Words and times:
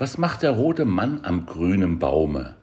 Was 0.00 0.16
macht 0.16 0.42
der 0.44 0.52
rote 0.52 0.84
Mann 0.84 1.22
am 1.24 1.44
grünen 1.44 1.98
Baume? 1.98 2.54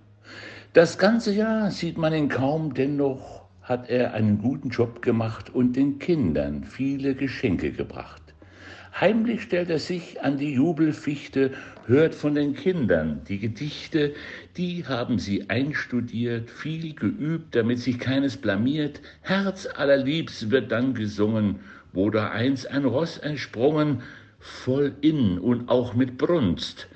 Das 0.72 0.98
ganze 0.98 1.34
Jahr 1.34 1.70
sieht 1.70 1.98
man 1.98 2.14
ihn 2.14 2.30
kaum, 2.30 2.74
dennoch 2.74 3.44
hat 3.62 3.90
er 3.90 4.14
einen 4.14 4.42
guten 4.42 4.70
Job 4.70 5.02
gemacht 5.02 5.54
und 5.54 5.76
den 5.76 6.00
Kindern 6.00 6.64
viele 6.64 7.14
Geschenke 7.14 7.74
gebracht. 7.74 8.22
Heimlich 9.02 9.42
stellt 9.42 9.70
er 9.70 9.80
sich 9.80 10.24
an 10.24 10.38
die 10.38 10.54
Jubelfichte, 10.54 11.52
hört 11.88 12.16
von 12.16 12.36
den 12.36 12.54
Kindern 12.54 13.20
die 13.28 13.40
Gedichte, 13.40 14.14
die 14.56 14.86
haben 14.88 15.20
sie 15.20 15.50
einstudiert, 15.50 16.50
viel 16.50 16.94
geübt, 16.94 17.54
damit 17.54 17.80
sich 17.80 18.00
keines 18.00 18.38
blamiert. 18.38 19.02
Herz 19.20 19.68
allerliebst 19.76 20.52
wird 20.52 20.72
dann 20.72 20.94
gesungen, 20.94 21.60
wo 21.92 22.10
da 22.10 22.30
eins 22.30 22.66
ein 22.66 22.86
Ross 22.86 23.18
entsprungen, 23.18 24.04
voll 24.40 24.96
in 25.02 25.38
und 25.38 25.68
auch 25.68 25.96
mit 25.96 26.18
Brunst. 26.18 26.88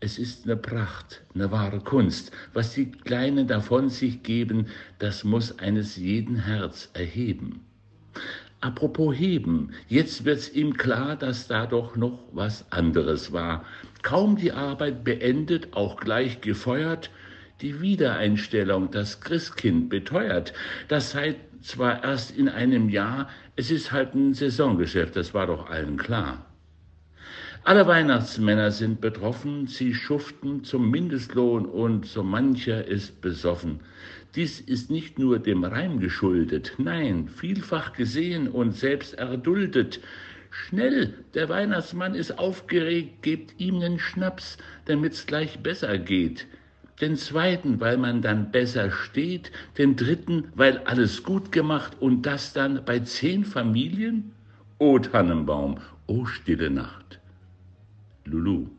Es 0.00 0.16
ist 0.16 0.44
eine 0.44 0.56
Pracht, 0.56 1.24
eine 1.34 1.50
wahre 1.50 1.80
Kunst. 1.80 2.30
Was 2.52 2.74
die 2.74 2.90
Kleinen 2.90 3.48
davon 3.48 3.90
sich 3.90 4.22
geben, 4.22 4.66
das 5.00 5.24
muss 5.24 5.58
eines 5.58 5.96
jeden 5.96 6.36
Herz 6.36 6.88
erheben. 6.94 7.64
Apropos 8.60 9.16
heben, 9.16 9.70
jetzt 9.88 10.24
wird's 10.24 10.50
ihm 10.50 10.76
klar, 10.76 11.16
dass 11.16 11.48
da 11.48 11.66
doch 11.66 11.96
noch 11.96 12.20
was 12.32 12.70
anderes 12.70 13.32
war. 13.32 13.64
Kaum 14.02 14.36
die 14.36 14.52
Arbeit 14.52 15.02
beendet, 15.02 15.74
auch 15.74 15.96
gleich 15.96 16.40
gefeuert, 16.40 17.10
die 17.60 17.80
Wiedereinstellung, 17.80 18.92
das 18.92 19.20
Christkind 19.20 19.88
beteuert. 19.88 20.52
Das 20.86 21.10
sei 21.10 21.36
zwar 21.60 22.04
erst 22.04 22.36
in 22.36 22.48
einem 22.48 22.88
Jahr, 22.88 23.28
es 23.56 23.72
ist 23.72 23.90
halt 23.90 24.14
ein 24.14 24.34
Saisongeschäft, 24.34 25.16
das 25.16 25.34
war 25.34 25.48
doch 25.48 25.68
allen 25.68 25.96
klar. 25.96 26.46
Alle 27.64 27.86
Weihnachtsmänner 27.86 28.70
sind 28.70 29.00
betroffen, 29.00 29.66
sie 29.66 29.92
schuften 29.92 30.64
zum 30.64 30.90
Mindestlohn 30.90 31.66
und 31.66 32.06
so 32.06 32.22
mancher 32.22 32.86
ist 32.86 33.20
besoffen. 33.20 33.80
Dies 34.34 34.60
ist 34.60 34.90
nicht 34.90 35.18
nur 35.18 35.38
dem 35.38 35.64
Reim 35.64 35.98
geschuldet, 36.00 36.74
nein, 36.78 37.28
vielfach 37.28 37.92
gesehen 37.92 38.48
und 38.48 38.72
selbst 38.72 39.14
erduldet. 39.14 40.00
Schnell, 40.50 41.14
der 41.34 41.48
Weihnachtsmann 41.48 42.14
ist 42.14 42.38
aufgeregt, 42.38 43.22
gebt 43.22 43.60
ihm 43.60 43.78
nen 43.78 43.98
Schnaps, 43.98 44.56
damit's 44.86 45.26
gleich 45.26 45.58
besser 45.58 45.98
geht. 45.98 46.46
Den 47.00 47.16
zweiten, 47.16 47.80
weil 47.80 47.96
man 47.98 48.22
dann 48.22 48.50
besser 48.50 48.90
steht, 48.90 49.52
den 49.76 49.96
dritten, 49.96 50.48
weil 50.54 50.78
alles 50.78 51.22
gut 51.22 51.52
gemacht 51.52 51.96
und 52.00 52.22
das 52.22 52.52
dann 52.52 52.84
bei 52.84 53.00
zehn 53.00 53.44
Familien? 53.44 54.32
O 54.78 54.98
Tannenbaum, 54.98 55.78
o 56.06 56.24
stille 56.24 56.70
Nacht. 56.70 57.17
blue 58.48 58.77